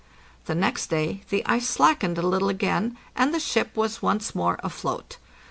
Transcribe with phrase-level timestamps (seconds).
[0.45, 4.59] The next day the ice slackened a little again, and the ship was once more
[4.63, 5.17] afloat.